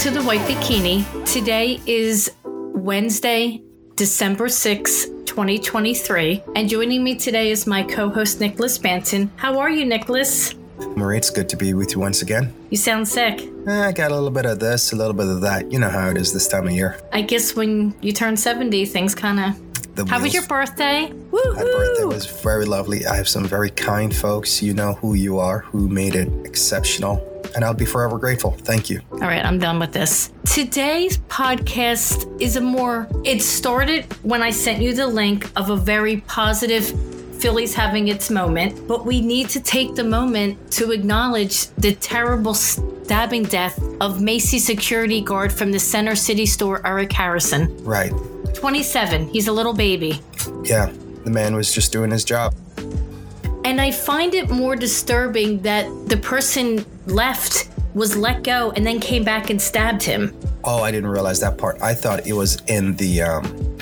[0.00, 1.04] To the White Bikini.
[1.30, 3.62] Today is Wednesday,
[3.96, 6.42] December 6, 2023.
[6.56, 9.28] And joining me today is my co host, Nicholas Banton.
[9.36, 10.54] How are you, Nicholas?
[10.96, 12.50] Marie, it's good to be with you once again.
[12.70, 13.42] You sound sick.
[13.66, 15.70] Eh, I got a little bit of this, a little bit of that.
[15.70, 16.98] You know how it is this time of year.
[17.12, 20.08] I guess when you turn 70, things kind of.
[20.08, 21.12] How was your birthday?
[21.12, 21.40] Woo!
[21.54, 23.04] My birthday was very lovely.
[23.04, 24.62] I have some very kind folks.
[24.62, 27.29] You know who you are, who made it exceptional.
[27.54, 28.52] And I'll be forever grateful.
[28.52, 29.00] Thank you.
[29.12, 30.32] All right, I'm done with this.
[30.46, 35.76] Today's podcast is a more, it started when I sent you the link of a
[35.76, 36.84] very positive
[37.40, 42.52] Phillies having its moment, but we need to take the moment to acknowledge the terrible
[42.52, 47.82] stabbing death of Macy's security guard from the Center City store, Eric Harrison.
[47.82, 48.12] Right.
[48.54, 50.20] 27, he's a little baby.
[50.64, 50.92] Yeah.
[51.24, 52.54] The man was just doing his job.
[53.70, 58.98] And I find it more disturbing that the person left was let go and then
[58.98, 60.36] came back and stabbed him.
[60.64, 61.80] Oh, I didn't realize that part.
[61.80, 63.76] I thought it was in the um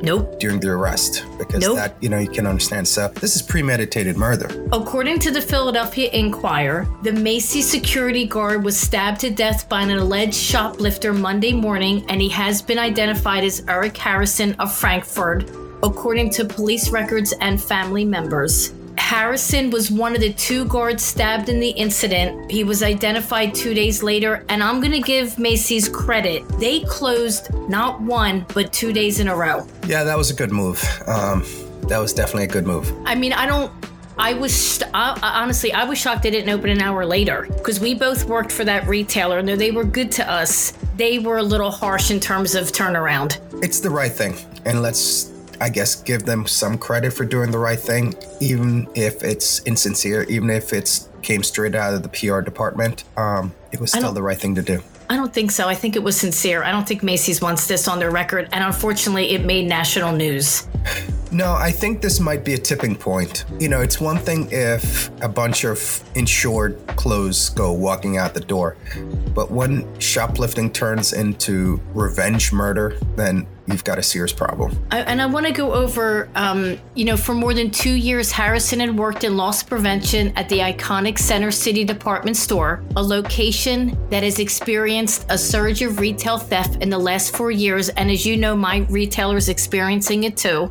[0.00, 0.38] Nope.
[0.38, 1.74] during the arrest because Nope.
[1.74, 2.86] that you know you can understand.
[2.86, 4.46] So this is premeditated murder.
[4.70, 9.90] According to the Philadelphia Inquirer, the Macy's security guard was stabbed to death by an
[9.90, 15.50] alleged shoplifter Monday morning, and he has been identified as Eric Harrison of Frankford,
[15.82, 18.72] according to police records and family members.
[18.98, 22.50] Harrison was one of the two guards stabbed in the incident.
[22.50, 26.46] He was identified two days later, and I'm going to give Macy's credit.
[26.58, 29.66] They closed not one, but two days in a row.
[29.86, 30.82] Yeah, that was a good move.
[31.06, 31.44] Um,
[31.88, 32.92] that was definitely a good move.
[33.06, 33.72] I mean, I don't.
[34.18, 37.46] I was st- I, I- honestly, I was shocked they didn't open an hour later
[37.56, 41.18] because we both worked for that retailer, and though they were good to us, they
[41.18, 43.40] were a little harsh in terms of turnaround.
[43.64, 44.36] It's the right thing,
[44.66, 45.31] and let's,
[45.62, 50.24] I guess, give them some credit for doing the right thing, even if it's insincere,
[50.24, 53.04] even if it's came straight out of the PR department.
[53.16, 54.82] Um, it was still the right thing to do.
[55.08, 55.68] I don't think so.
[55.68, 56.64] I think it was sincere.
[56.64, 60.66] I don't think Macy's wants this on their record, and unfortunately, it made national news.
[61.32, 63.46] No, I think this might be a tipping point.
[63.58, 68.40] You know, it's one thing if a bunch of insured clothes go walking out the
[68.40, 68.76] door,
[69.34, 74.76] but when shoplifting turns into revenge murder, then you've got a serious problem.
[74.90, 78.32] I, and I want to go over, um, you know, for more than two years,
[78.32, 83.96] Harrison had worked in loss prevention at the iconic Center City department store, a location
[84.10, 87.88] that has experienced a surge of retail theft in the last four years.
[87.90, 90.70] And as you know, my retailer is experiencing it too.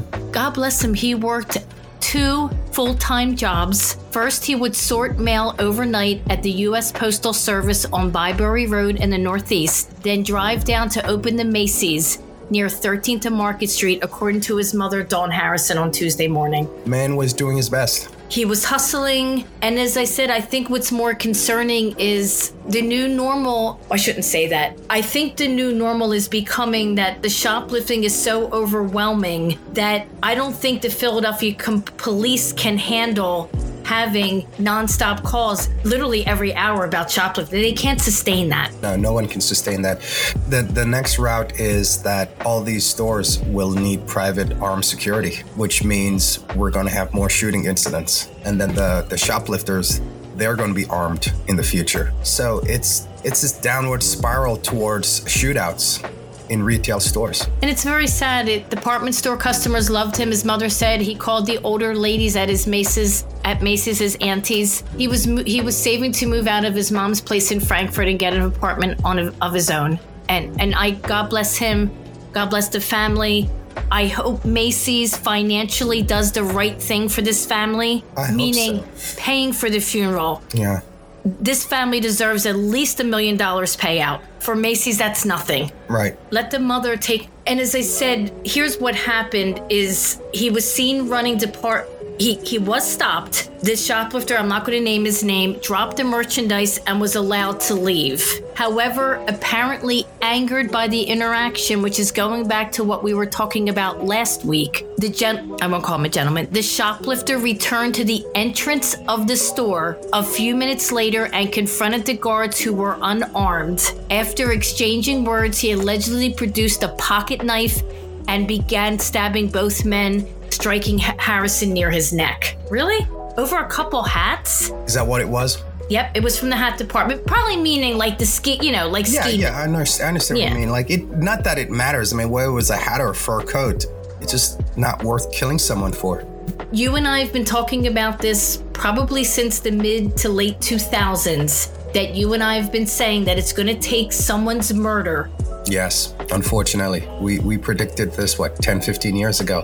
[0.00, 0.30] Mm-hmm.
[0.30, 1.58] God bless him, he worked
[2.00, 3.96] two full time jobs.
[4.10, 6.92] First, he would sort mail overnight at the U.S.
[6.92, 12.18] Postal Service on Byberry Road in the Northeast, then drive down to open the Macy's
[12.50, 16.68] near 13th and Market Street, according to his mother, Dawn Harrison, on Tuesday morning.
[16.84, 18.14] Man was doing his best.
[18.32, 19.44] He was hustling.
[19.60, 23.78] And as I said, I think what's more concerning is the new normal.
[23.90, 24.78] I shouldn't say that.
[24.88, 30.34] I think the new normal is becoming that the shoplifting is so overwhelming that I
[30.34, 33.50] don't think the Philadelphia com- police can handle
[33.92, 37.60] having nonstop calls literally every hour about shoplifting.
[37.60, 38.72] They can't sustain that.
[38.80, 40.00] No, no one can sustain that.
[40.48, 45.84] The the next route is that all these stores will need private armed security, which
[45.84, 50.00] means we're going to have more shooting incidents, and then the the shoplifters
[50.36, 52.14] they're going to be armed in the future.
[52.22, 56.02] So it's it's this downward spiral towards shootouts
[56.48, 57.48] in retail stores.
[57.62, 58.48] And it's very sad.
[58.48, 60.30] It, department store customers loved him.
[60.30, 64.84] His mother said he called the older ladies at his Macy's at Macy's his aunties.
[64.96, 68.18] He was he was saving to move out of his mom's place in Frankford and
[68.18, 69.98] get an apartment on a, of his own.
[70.28, 71.90] And and I God bless him.
[72.32, 73.48] God bless the family.
[73.90, 78.84] I hope Macy's financially does the right thing for this family, I meaning
[79.16, 80.42] paying for the funeral.
[80.52, 80.80] Yeah.
[81.24, 84.20] This family deserves at least a million dollars payout.
[84.40, 86.18] For Macy's, that's nothing Right.
[86.32, 91.08] let the mother take and as i said here's what happened is he was seen
[91.08, 91.88] running depart
[92.22, 93.50] he, he was stopped.
[93.62, 97.60] This shoplifter, I'm not going to name his name, dropped the merchandise and was allowed
[97.60, 98.24] to leave.
[98.54, 103.68] However, apparently angered by the interaction, which is going back to what we were talking
[103.68, 108.04] about last week, the gent, I won't call him a gentleman, the shoplifter returned to
[108.04, 112.98] the entrance of the store a few minutes later and confronted the guards who were
[113.02, 113.94] unarmed.
[114.10, 117.82] After exchanging words, he allegedly produced a pocket knife
[118.28, 122.56] and began stabbing both men, striking Harrison near his neck.
[122.70, 123.06] Really?
[123.36, 124.70] Over a couple hats?
[124.86, 125.62] Is that what it was?
[125.90, 127.26] Yep, it was from the hat department.
[127.26, 129.36] Probably meaning like the ski, you know, like Yeah, ski.
[129.36, 130.70] yeah, I understand, I understand what you mean.
[130.70, 132.12] Like, it, not that it matters.
[132.12, 133.84] I mean, whether it was a hat or a fur coat,
[134.20, 136.24] it's just not worth killing someone for.
[136.72, 141.92] You and I have been talking about this probably since the mid to late 2000s.
[141.92, 145.30] that you and I have been saying that it's going to take someone's murder
[145.72, 147.08] Yes, unfortunately.
[147.18, 149.62] We, we predicted this, what, 10, 15 years ago,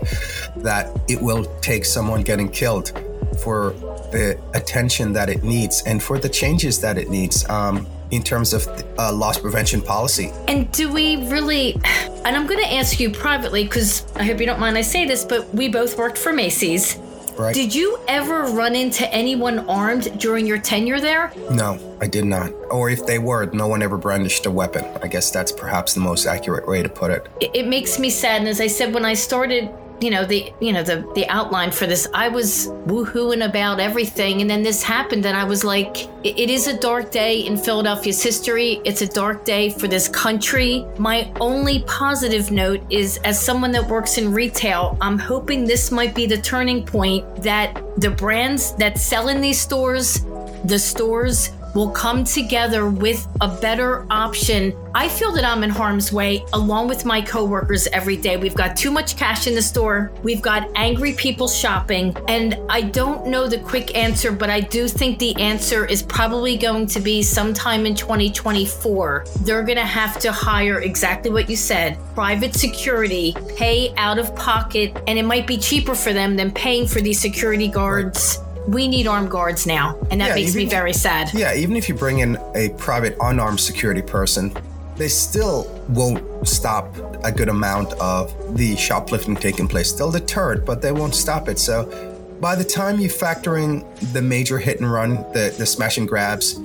[0.56, 2.98] that it will take someone getting killed
[3.42, 3.72] for
[4.10, 7.46] the attention that it needs and for the changes that it needs.
[7.50, 8.66] Um, in terms of
[8.98, 10.32] uh, loss prevention policy.
[10.48, 11.74] And do we really?
[12.24, 15.04] And I'm going to ask you privately because I hope you don't mind I say
[15.04, 16.96] this, but we both worked for Macy's.
[17.36, 17.54] Right.
[17.54, 21.34] Did you ever run into anyone armed during your tenure there?
[21.50, 22.52] No, I did not.
[22.70, 24.84] Or if they were, no one ever brandished a weapon.
[25.02, 27.26] I guess that's perhaps the most accurate way to put it.
[27.40, 28.40] It, it makes me sad.
[28.40, 31.70] And as I said, when I started you know the you know the the outline
[31.70, 36.04] for this i was woohooing about everything and then this happened and i was like
[36.24, 40.06] it, it is a dark day in philadelphia's history it's a dark day for this
[40.08, 45.90] country my only positive note is as someone that works in retail i'm hoping this
[45.90, 50.24] might be the turning point that the brands that sell in these stores
[50.64, 54.74] the stores will come together with a better option.
[54.94, 58.36] I feel that I'm in harm's way along with my coworkers every day.
[58.36, 60.10] We've got too much cash in the store.
[60.22, 62.16] We've got angry people shopping.
[62.28, 66.56] And I don't know the quick answer, but I do think the answer is probably
[66.56, 69.26] going to be sometime in 2024.
[69.40, 74.34] They're going to have to hire exactly what you said private security, pay out of
[74.34, 78.86] pocket, and it might be cheaper for them than paying for these security guards we
[78.86, 81.32] need armed guards now, and that yeah, makes me very sad.
[81.32, 84.54] Yeah, even if you bring in a private unarmed security person,
[84.96, 86.94] they still won't stop
[87.24, 89.92] a good amount of the shoplifting taking place.
[89.92, 91.58] They'll deter it, but they won't stop it.
[91.58, 91.86] So
[92.40, 96.06] by the time you factor in the major hit and run, the, the smash and
[96.06, 96.58] grabs,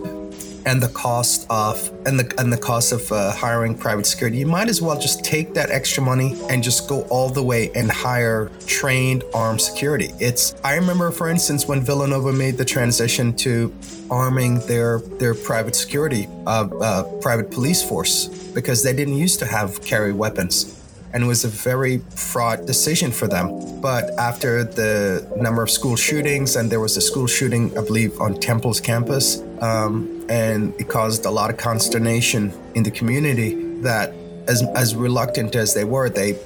[0.66, 4.46] and the cost of and the and the cost of uh, hiring private security, you
[4.48, 7.92] might as well just take that extra money and just go all the way and
[7.92, 10.12] hire trained armed security.
[10.20, 13.74] It's I remember, for instance, when Villanova made the transition to
[14.10, 19.46] arming their their private security, uh, uh, private police force because they didn't used to
[19.46, 20.80] have carry weapons
[21.14, 23.80] and it was a very fraught decision for them.
[23.80, 28.20] But after the number of school shootings, and there was a school shooting, I believe,
[28.20, 34.14] on Temple's campus, um, and it caused a lot of consternation in the community that,
[34.48, 36.38] as, as reluctant as they were, they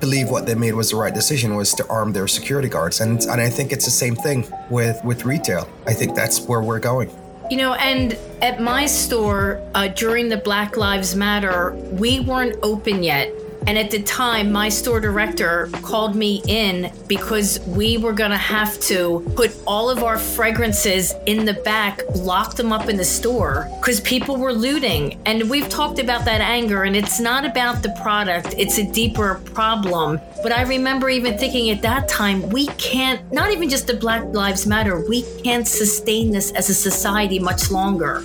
[0.00, 3.00] believe what they made was the right decision was to arm their security guards.
[3.00, 5.68] And, and i think it's the same thing with with retail.
[5.86, 7.10] I think that's where we're going.
[7.50, 13.04] You know, and at my store uh, during the Black Lives Matter, we weren't open
[13.04, 13.32] yet.
[13.66, 18.36] And at the time, my store director called me in because we were going to
[18.36, 23.04] have to put all of our fragrances in the back, lock them up in the
[23.04, 25.20] store because people were looting.
[25.26, 29.40] And we've talked about that anger, and it's not about the product, it's a deeper
[29.46, 30.20] problem.
[30.44, 34.22] But I remember even thinking at that time, we can't, not even just the Black
[34.26, 38.22] Lives Matter, we can't sustain this as a society much longer.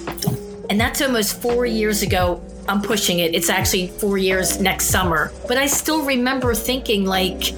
[0.70, 3.36] And that's almost four years ago I'm pushing it.
[3.36, 5.34] It's actually four years next summer.
[5.46, 7.54] But I still remember thinking, like,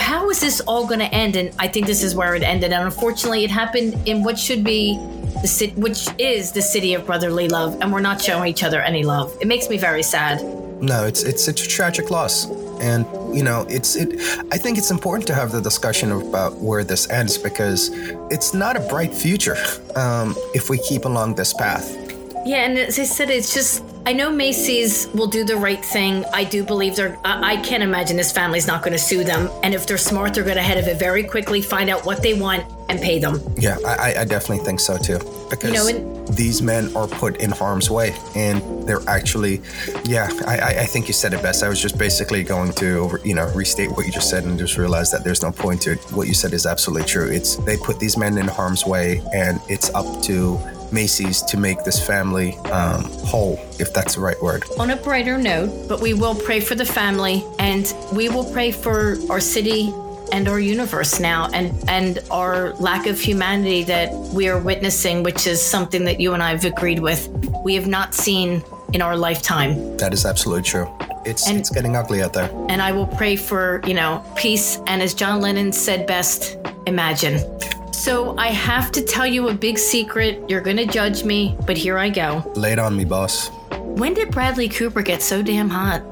[0.00, 1.36] how is this all going to end?
[1.36, 2.72] And I think this is where it ended.
[2.72, 4.96] And unfortunately, it happened in what should be
[5.42, 8.80] the city, which is the city of brotherly love, and we're not showing each other
[8.80, 9.36] any love.
[9.40, 10.42] It makes me very sad.
[10.82, 12.46] No, it's it's a tragic loss,
[12.80, 14.20] and you know, it's it.
[14.50, 17.90] I think it's important to have the discussion about where this ends because
[18.30, 19.56] it's not a bright future
[19.94, 21.96] um, if we keep along this path.
[22.44, 26.24] Yeah, and as I said, it's just I know Macy's will do the right thing.
[26.32, 27.18] I do believe they're.
[27.26, 29.50] I, I can't imagine this family's not going to sue them.
[29.62, 32.22] And if they're smart, they're going to head of it very quickly, find out what
[32.22, 33.38] they want, and pay them.
[33.58, 35.18] Yeah, I, I definitely think so too.
[35.50, 39.60] Because you know, and, these men are put in harm's way, and they're actually.
[40.04, 41.62] Yeah, I, I think you said it best.
[41.62, 44.58] I was just basically going to, over, you know, restate what you just said, and
[44.58, 45.98] just realize that there's no point to it.
[46.12, 47.30] What you said is absolutely true.
[47.30, 50.58] It's they put these men in harm's way, and it's up to
[50.92, 54.64] Macy's to make this family um, whole, if that's the right word.
[54.78, 58.70] On a brighter note, but we will pray for the family and we will pray
[58.70, 59.92] for our city
[60.32, 65.46] and our universe now and and our lack of humanity that we are witnessing which
[65.46, 67.28] is something that you and I have agreed with.
[67.64, 69.96] We have not seen in our lifetime.
[69.96, 70.90] That is absolutely true.
[71.24, 72.50] It's and, it's getting ugly out there.
[72.68, 77.57] And I will pray for you know peace and as John Lennon said best imagine
[77.98, 80.48] so I have to tell you a big secret.
[80.48, 82.50] You're going to judge me, but here I go.
[82.54, 83.48] Lay it on me, boss.
[83.72, 86.02] When did Bradley Cooper get so damn hot?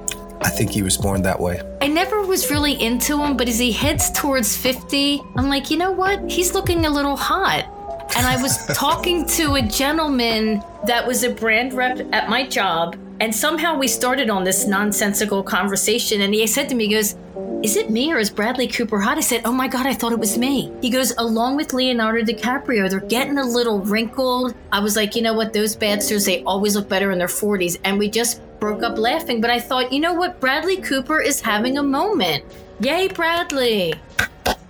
[0.42, 1.60] I think he was born that way.
[1.80, 5.76] I never was really into him, but as he heads towards 50, I'm like, you
[5.76, 6.30] know what?
[6.30, 7.72] He's looking a little hot.
[8.16, 12.96] And I was talking to a gentleman that was a brand rep at my job,
[13.20, 16.20] and somehow we started on this nonsensical conversation.
[16.20, 17.16] And he said to me, he goes,
[17.62, 19.18] Is it me or is Bradley Cooper hot?
[19.18, 20.72] I said, Oh my God, I thought it was me.
[20.82, 24.54] He goes, Along with Leonardo DiCaprio, they're getting a little wrinkled.
[24.72, 25.52] I was like, You know what?
[25.52, 27.78] Those badsters, they always look better in their 40s.
[27.84, 29.40] And we just broke up laughing.
[29.40, 30.40] But I thought, you know what?
[30.40, 32.44] Bradley Cooper is having a moment.
[32.80, 33.94] Yay, Bradley.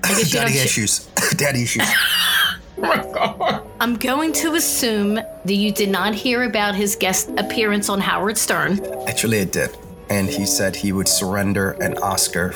[0.30, 1.08] Daddy issues.
[1.18, 1.82] Oh Daddy issues.
[3.78, 8.38] I'm going to assume that you did not hear about his guest appearance on Howard
[8.38, 8.82] Stern.
[9.06, 9.76] Actually, I did.
[10.08, 12.54] And he said he would surrender an Oscar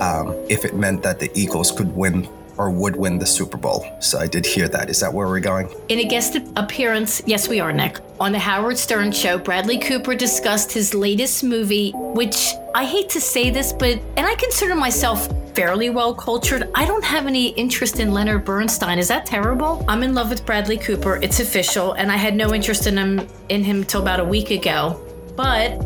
[0.00, 3.86] um, if it meant that the Eagles could win or would win the Super Bowl.
[4.00, 4.90] So I did hear that.
[4.90, 5.72] Is that where we're going?
[5.88, 7.98] In a guest appearance, yes, we are, Nick.
[8.18, 13.20] On the Howard Stern show, Bradley Cooper discussed his latest movie, which I hate to
[13.20, 16.70] say this, but, and I consider myself fairly well cultured.
[16.74, 18.98] I don't have any interest in Leonard Bernstein.
[18.98, 19.84] Is that terrible?
[19.88, 21.16] I'm in love with Bradley Cooper.
[21.22, 24.50] It's official, and I had no interest in him in him till about a week
[24.50, 25.00] ago.
[25.36, 25.84] But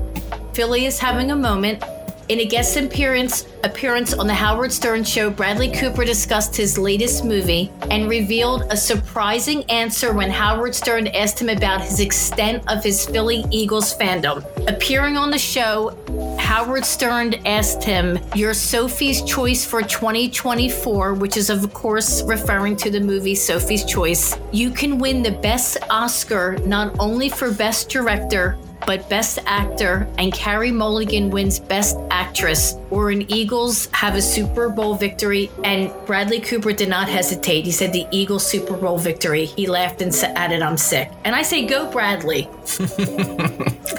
[0.55, 1.83] Philly is having a moment.
[2.29, 7.25] In a guest appearance appearance on the Howard Stern show, Bradley Cooper discussed his latest
[7.25, 12.83] movie and revealed a surprising answer when Howard Stern asked him about his extent of
[12.83, 14.45] his Philly Eagles fandom.
[14.69, 15.97] Appearing on the show,
[16.41, 22.91] Howard Stern asked him, Your Sophie's Choice for 2024, which is, of course, referring to
[22.91, 24.37] the movie Sophie's Choice.
[24.51, 30.33] You can win the Best Oscar not only for Best Director, but Best Actor, and
[30.33, 35.51] Carey Mulligan wins Best Actress, or an Eagles have a Super Bowl victory.
[35.65, 37.65] And Bradley Cooper did not hesitate.
[37.65, 39.47] He said the Eagles Super Bowl victory.
[39.47, 41.11] He laughed and added, I'm sick.
[41.25, 42.49] And I say, go, Bradley.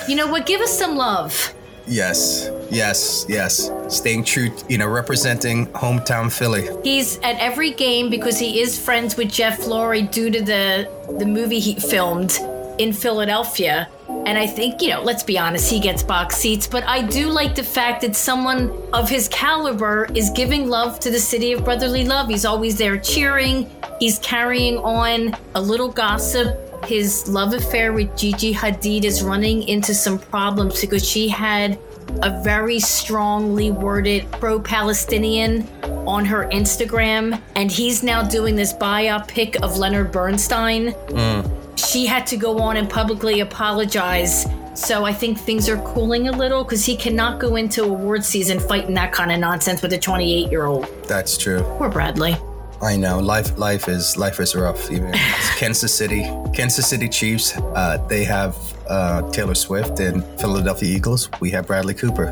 [0.08, 0.46] you know what?
[0.46, 1.54] Give us some love.
[1.86, 3.72] Yes, yes, yes.
[3.88, 6.68] Staying true, you know, representing hometown Philly.
[6.84, 11.26] He's at every game because he is friends with Jeff Lurie due to the the
[11.26, 12.40] movie he filmed
[12.78, 13.90] in Philadelphia.
[14.26, 16.68] And I think, you know, let's be honest, he gets box seats.
[16.68, 21.12] But I do like the fact that someone of his caliber is giving love to
[21.12, 22.28] the city of brotherly love.
[22.28, 23.70] He's always there cheering,
[24.00, 26.64] he's carrying on a little gossip.
[26.86, 31.80] His love affair with Gigi Hadid is running into some problems because she had
[32.22, 35.68] a very strongly worded pro Palestinian
[36.06, 37.42] on her Instagram.
[37.56, 40.92] And he's now doing this biopic of Leonard Bernstein.
[41.08, 44.46] Mm she had to go on and publicly apologize.
[44.74, 48.60] So I think things are cooling a little because he cannot go into award season
[48.60, 50.86] fighting that kind of nonsense with a 28 year old.
[51.08, 51.64] That's true.
[51.78, 52.38] Poor Bradley.
[52.82, 54.92] I know life life is life is rough.
[54.92, 55.12] Even
[55.58, 58.56] Kansas City, Kansas City Chiefs, uh, they have
[58.90, 61.30] uh, Taylor Swift and Philadelphia Eagles.
[61.40, 62.26] We have Bradley Cooper,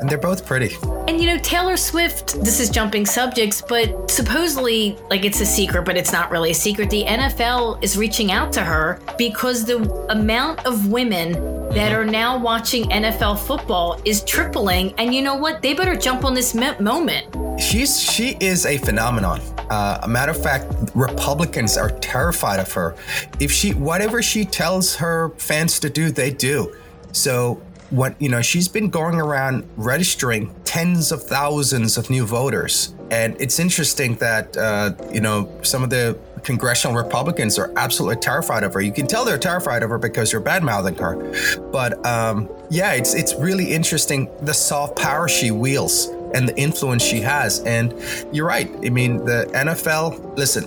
[0.00, 0.76] and they're both pretty.
[1.08, 2.42] And you know Taylor Swift.
[2.44, 6.54] This is jumping subjects, but supposedly, like it's a secret, but it's not really a
[6.54, 6.90] secret.
[6.90, 9.78] The NFL is reaching out to her because the
[10.10, 11.32] amount of women
[11.70, 14.94] that are now watching NFL football is tripling.
[14.98, 15.62] And you know what?
[15.62, 17.26] They better jump on this moment.
[17.60, 19.40] She's she is a phenomenon.
[19.70, 22.94] Uh, a matter of fact, Republicans are terrified of her.
[23.40, 26.74] If she whatever she tells her fans to do, they do.
[27.12, 32.94] So what you know, she's been going around registering tens of thousands of new voters,
[33.10, 38.64] and it's interesting that uh, you know some of the congressional Republicans are absolutely terrified
[38.64, 38.80] of her.
[38.80, 41.60] You can tell they're terrified of her because you're bad mouthing her.
[41.70, 47.02] But um, yeah, it's it's really interesting the soft power she wields and the influence
[47.02, 47.60] she has.
[47.60, 47.94] And
[48.32, 48.70] you're right.
[48.84, 50.36] I mean, the NFL.
[50.38, 50.64] Listen,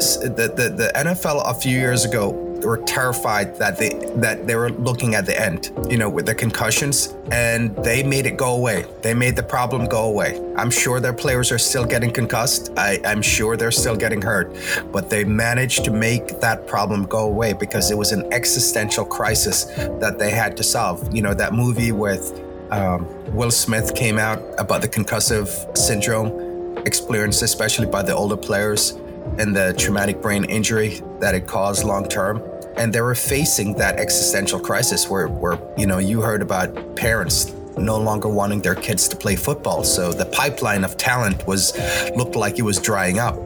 [0.00, 4.70] the the, the NFL a few years ago were terrified that they that they were
[4.70, 8.84] looking at the end, you know, with the concussions, and they made it go away.
[9.02, 10.40] They made the problem go away.
[10.56, 12.70] I'm sure their players are still getting concussed.
[12.76, 14.54] I, I'm sure they're still getting hurt,
[14.92, 19.64] but they managed to make that problem go away because it was an existential crisis
[20.00, 21.14] that they had to solve.
[21.14, 22.40] You know, that movie with
[22.70, 28.92] um, Will Smith came out about the concussive syndrome experienced, especially by the older players
[29.38, 32.42] and the traumatic brain injury that it caused long term.
[32.76, 37.52] And they were facing that existential crisis where, where, you know, you heard about parents
[37.76, 39.84] no longer wanting their kids to play football.
[39.84, 41.76] So the pipeline of talent was
[42.16, 43.36] looked like it was drying up.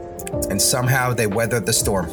[0.49, 2.09] And somehow they weathered the storm.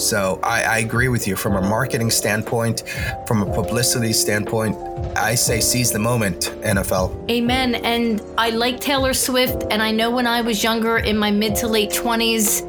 [0.00, 2.84] So I, I, agree with you from a marketing standpoint,
[3.26, 4.76] from a publicity standpoint.
[5.14, 7.30] I say seize the moment, NFL.
[7.30, 7.74] Amen.
[7.74, 11.54] And I like Taylor Swift, and I know when I was younger, in my mid
[11.56, 12.62] to late twenties,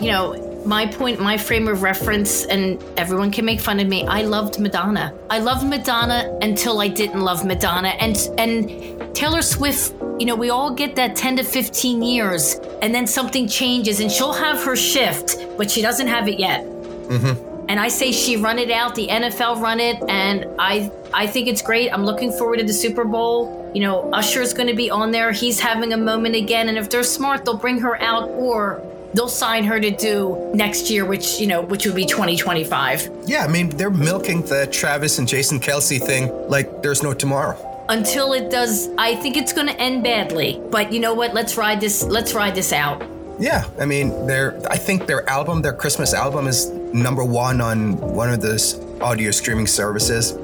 [0.00, 4.06] you know, my point, my frame of reference, and everyone can make fun of me.
[4.06, 5.14] I loved Madonna.
[5.30, 9.94] I loved Madonna until I didn't love Madonna, and and Taylor Swift.
[10.18, 14.10] You know, we all get that 10 to 15 years, and then something changes, and
[14.10, 16.64] she'll have her shift, but she doesn't have it yet.
[16.64, 17.66] Mm-hmm.
[17.68, 21.48] and I say she run it out, the NFL run it, and I I think
[21.48, 21.92] it's great.
[21.92, 23.70] I'm looking forward to the Super Bowl.
[23.74, 25.32] You know, Usher's going to be on there.
[25.32, 28.82] He's having a moment again, and if they're smart, they'll bring her out or
[29.14, 33.08] they'll sign her to do next year, which you know, which would be 2025.
[33.26, 37.56] Yeah, I mean, they're milking the Travis and Jason Kelsey thing like there's no tomorrow.
[37.88, 40.60] Until it does, I think it's going to end badly.
[40.70, 41.34] But you know what?
[41.34, 42.02] Let's ride this.
[42.02, 43.02] Let's ride this out.
[43.38, 47.96] Yeah, I mean, their I think their album, their Christmas album, is number one on
[47.98, 50.38] one of those audio streaming services.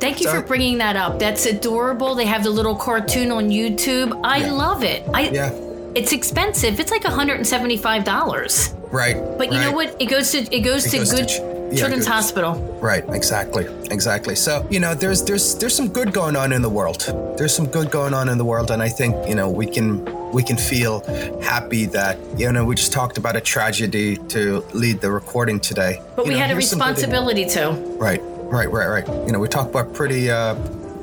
[0.00, 1.18] Thank you So- for bringing that up.
[1.18, 2.14] That's adorable.
[2.14, 4.18] They have the little cartoon on YouTube.
[4.24, 4.52] I Yeah.
[4.52, 5.02] love it.
[5.12, 5.50] I Yeah,
[5.94, 6.78] it's expensive.
[6.80, 8.92] It's like $175.
[8.92, 9.16] right.
[9.38, 9.96] But you know what?
[10.00, 11.40] It goes to it goes It to goes to good ch-
[11.72, 12.78] yeah, Children's good- Hospital.
[12.80, 14.34] Right, exactly, exactly.
[14.34, 17.00] So you know, there's there's there's some good going on in the world.
[17.38, 20.04] There's some good going on in the world, and I think you know we can
[20.32, 21.00] we can feel
[21.42, 26.00] happy that you know we just talked about a tragedy to lead the recording today.
[26.16, 27.70] But You we know, had a responsibility to.
[27.98, 28.20] Right,
[28.50, 29.06] right, right, right.
[29.26, 30.54] You know, we talked about pretty uh,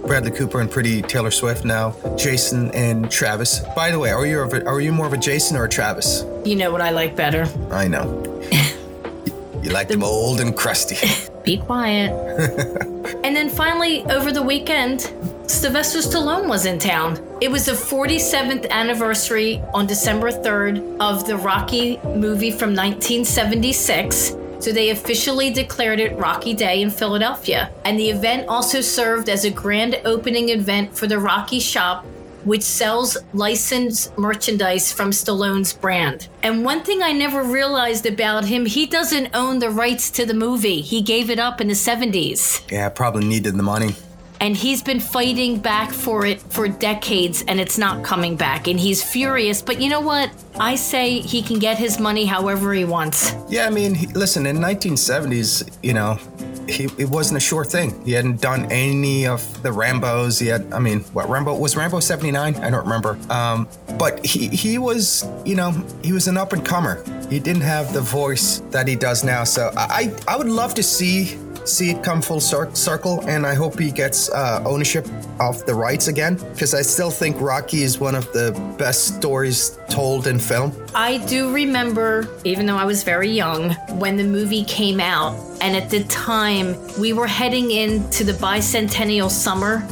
[0.08, 1.94] Bradley Cooper and pretty Taylor Swift now.
[2.18, 3.60] Jason and Travis.
[3.76, 6.24] By the way, are you a, are you more of a Jason or a Travis?
[6.46, 7.46] You know what I like better.
[7.70, 8.24] I know.
[9.62, 10.96] you like them old and crusty.
[11.44, 12.12] Be quiet.
[13.24, 15.14] and then finally, over the weekend,
[15.48, 17.22] Sylvester Stallone was in town.
[17.42, 24.37] It was the 47th anniversary on December 3rd of the Rocky movie from 1976.
[24.60, 27.72] So they officially declared it Rocky Day in Philadelphia.
[27.86, 32.06] And the event also served as a grand opening event for the Rocky shop
[32.48, 36.30] which sells licensed merchandise from Stallone's brand.
[36.44, 40.34] And one thing I never realized about him, he doesn't own the rights to the
[40.34, 40.80] movie.
[40.80, 42.62] He gave it up in the 70s.
[42.72, 43.96] yeah, probably needed the money.
[44.40, 48.68] And he's been fighting back for it for decades and it's not coming back.
[48.68, 49.62] And he's furious.
[49.62, 50.32] But you know what?
[50.60, 53.34] I say he can get his money however he wants.
[53.50, 56.20] Yeah, I mean, he, listen, in 1970s, you know,
[56.68, 58.04] he it wasn't a sure thing.
[58.04, 60.40] He hadn't done any of the Rambos.
[60.40, 62.56] He had, I mean, what Rambo was Rambo 79?
[62.56, 63.18] I don't remember.
[63.30, 65.72] Um, but he he was, you know,
[66.04, 67.04] he was an up and comer.
[67.30, 69.44] He didn't have the voice that he does now.
[69.44, 73.54] So I I would love to see see it come full cir- circle, and I
[73.54, 75.08] hope he gets uh, ownership
[75.40, 79.78] of the rights again because I still think Rocky is one of the best stories
[79.90, 80.74] told in film.
[80.96, 85.36] I do remember, even though I was very young, when the movie came out.
[85.60, 89.84] And at the time, we were heading into the bicentennial summer.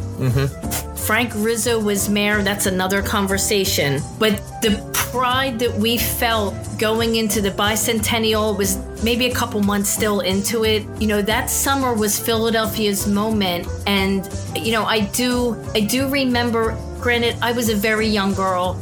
[1.06, 2.42] Frank Rizzo was mayor.
[2.42, 4.02] That's another conversation.
[4.18, 9.88] But the pride that we felt going into the bicentennial was maybe a couple months
[9.88, 10.84] still into it.
[11.00, 13.68] You know, that summer was Philadelphia's moment.
[13.86, 18.74] And, you know, I do, I do remember, granted, I was a very young girl,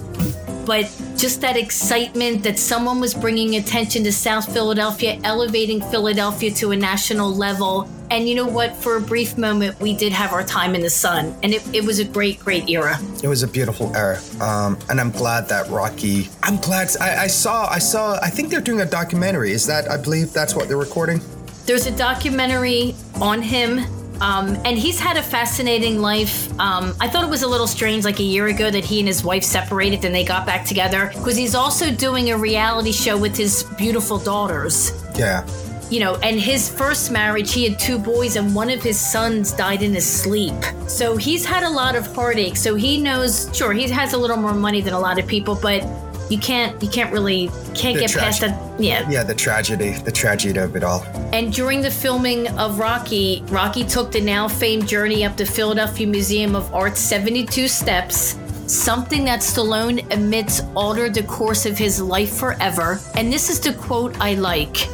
[0.65, 0.85] but
[1.17, 6.75] just that excitement that someone was bringing attention to South Philadelphia, elevating Philadelphia to a
[6.77, 7.89] national level.
[8.13, 8.75] And you know what?
[8.75, 11.83] For a brief moment, we did have our time in the sun, and it, it
[11.83, 12.99] was a great, great era.
[13.23, 16.29] It was a beautiful era, um, and I'm glad that Rocky.
[16.43, 17.65] I'm glad I, I saw.
[17.67, 18.19] I saw.
[18.21, 19.51] I think they're doing a documentary.
[19.51, 19.89] Is that?
[19.89, 21.21] I believe that's what they're recording.
[21.65, 23.79] There's a documentary on him.
[24.21, 26.47] Um, and he's had a fascinating life.
[26.59, 29.07] Um, I thought it was a little strange, like a year ago, that he and
[29.07, 31.11] his wife separated, and they got back together.
[31.15, 34.91] Because he's also doing a reality show with his beautiful daughters.
[35.17, 35.45] Yeah.
[35.89, 39.51] You know, and his first marriage, he had two boys, and one of his sons
[39.51, 40.55] died in his sleep.
[40.87, 42.57] So he's had a lot of heartache.
[42.57, 45.55] So he knows, sure, he has a little more money than a lot of people,
[45.61, 45.83] but
[46.29, 48.79] you can't, you can't really, can't The get past that.
[48.79, 49.07] Yeah.
[49.09, 49.23] Yeah.
[49.23, 49.91] The tragedy.
[49.91, 51.03] The tragedy of it all.
[51.33, 56.07] And during the filming of Rocky, Rocky took the now famed journey up the Philadelphia
[56.07, 58.39] Museum of Art's 72 steps.
[58.65, 62.99] Something that Stallone admits altered the course of his life forever.
[63.15, 64.87] And this is the quote I like.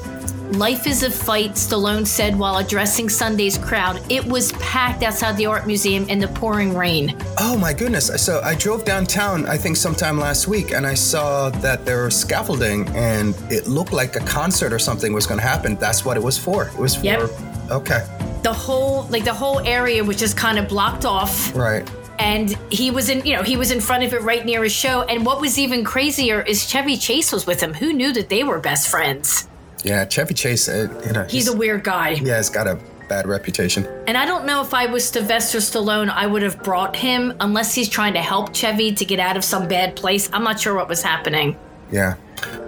[0.54, 4.02] Life is a fight, Stallone said while addressing Sunday's crowd.
[4.10, 7.16] It was packed outside the art museum in the pouring rain.
[7.38, 8.08] Oh my goodness!
[8.22, 9.46] So I drove downtown.
[9.46, 13.94] I think sometime last week, and I saw that there was scaffolding, and it looked
[13.94, 15.76] like a concert or something was going to happen.
[15.76, 16.66] That's what it was for.
[16.68, 17.06] It was for.
[17.06, 17.30] Yep.
[17.70, 18.08] Okay.
[18.42, 21.56] The whole like the whole area was just kind of blocked off.
[21.56, 21.88] Right.
[22.18, 24.74] and he was in you know he was in front of it right near his
[24.74, 28.28] show and what was even crazier is chevy chase was with him who knew that
[28.30, 29.48] they were best friends
[29.84, 30.06] Yeah.
[30.06, 30.68] Chevy Chase.
[30.68, 31.24] Uh, you know.
[31.24, 32.38] he's a weird guy yeah.
[32.38, 33.88] He's got a bad reputation.
[34.08, 37.74] and i don't know if i was sylvester stallone i would have brought him unless
[37.74, 40.76] he's trying to help chevy to get out of some bad place i'm not sure
[40.76, 41.58] what was happening
[41.92, 42.18] Yeah.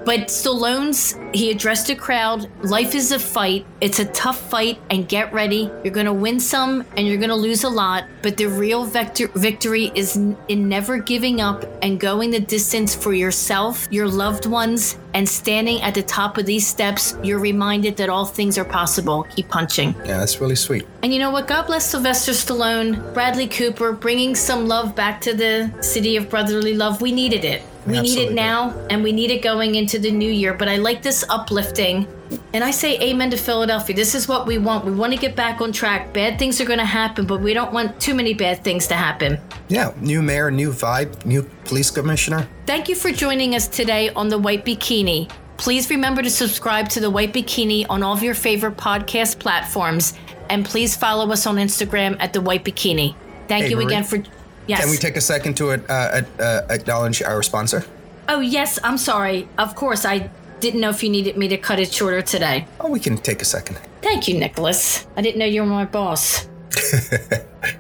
[0.04, 2.50] But Stallone's, he addressed a crowd.
[2.64, 3.66] Life is a fight.
[3.82, 5.70] It's a tough fight, and get ready.
[5.84, 8.06] You're going to win some and you're going to lose a lot.
[8.22, 13.14] But the real vector, victory is in never giving up and going the distance for
[13.14, 17.16] yourself, your loved ones, and standing at the top of these steps.
[17.24, 19.24] You're reminded that all things are possible.
[19.36, 19.94] Keep punching.
[20.00, 20.88] Yeah, that's really sweet.
[21.04, 21.48] And you know what?
[21.48, 26.74] God bless Sylvester Stallone, Bradley Cooper, bringing some love back to the city of brotherly
[26.74, 27.02] love.
[27.02, 27.62] We needed it.
[27.88, 28.26] We Absolutely.
[28.26, 30.54] need it now and we need it going into the new year.
[30.54, 32.08] But I like this uplifting.
[32.54, 33.96] And I say amen to Philadelphia.
[33.96, 34.86] This is what we want.
[34.86, 36.14] We want to get back on track.
[36.14, 38.96] Bad things are going to happen, but we don't want too many bad things to
[38.96, 39.40] happen.
[39.68, 42.48] Yeah, new mayor, new vibe, new police commissioner.
[42.66, 45.30] Thank you for joining us today on The White Bikini.
[45.58, 50.14] Please remember to subscribe to The White Bikini on all of your favorite podcast platforms.
[50.50, 53.16] And please follow us on Instagram at The White Bikini.
[53.48, 53.86] Thank hey, you Marie.
[53.86, 54.24] again for
[54.68, 54.82] Yes.
[54.82, 57.86] Can we take a second to uh, uh, acknowledge our sponsor?
[58.28, 58.80] Oh, yes.
[58.84, 59.48] I'm sorry.
[59.58, 60.06] Of course.
[60.06, 62.68] I didn't know if you needed me to cut it shorter today.
[62.80, 63.80] Oh, we can take a second.
[64.02, 65.08] Thank you, Nicholas.
[65.18, 66.48] I didn't know you were my boss.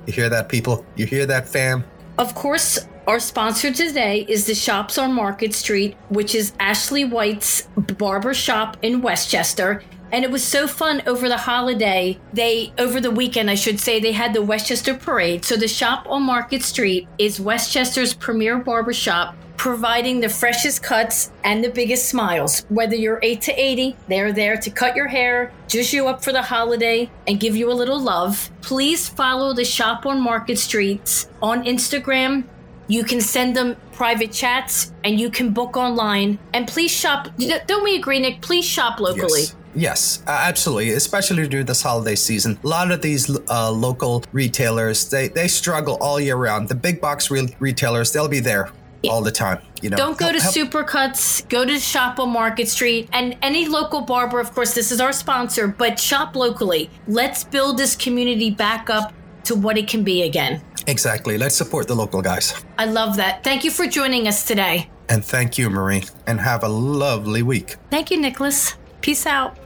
[0.05, 0.85] you hear that, people?
[0.95, 1.83] You hear that, fam?
[2.17, 7.63] Of course, our sponsor today is the Shops on Market Street, which is Ashley White's
[7.75, 9.83] barber shop in West Chester.
[10.11, 12.19] And it was so fun over the holiday.
[12.33, 15.45] They, over the weekend, I should say, they had the West Chester Parade.
[15.45, 21.31] So the shop on Market Street is West Chester's premier barbershop, providing the freshest cuts
[21.43, 22.65] and the biggest smiles.
[22.67, 26.33] Whether you're 8 to 80, they're there to cut your hair, juice you up for
[26.33, 28.49] the holiday, and give you a little love.
[28.61, 32.43] Please follow the shop on Market Streets on Instagram.
[32.87, 36.39] You can send them private chats and you can book online.
[36.53, 37.29] And please shop.
[37.37, 38.41] Don't we agree, Nick?
[38.41, 39.41] Please shop locally.
[39.41, 39.55] Yes.
[39.75, 40.91] Yes, absolutely.
[40.91, 45.97] Especially during this holiday season, a lot of these uh, local retailers they they struggle
[46.01, 46.69] all year round.
[46.69, 48.71] The big box re- retailers they'll be there
[49.09, 49.59] all the time.
[49.81, 50.55] You know, don't go help, to help.
[50.55, 51.47] Supercuts.
[51.49, 54.39] Go to Shop on Market Street and any local barber.
[54.39, 56.89] Of course, this is our sponsor, but shop locally.
[57.07, 59.13] Let's build this community back up
[59.45, 60.61] to what it can be again.
[60.87, 61.37] Exactly.
[61.37, 62.53] Let's support the local guys.
[62.77, 63.43] I love that.
[63.43, 64.89] Thank you for joining us today.
[65.09, 66.03] And thank you, Marie.
[66.27, 67.75] And have a lovely week.
[67.89, 68.75] Thank you, Nicholas.
[69.01, 69.57] Peace out.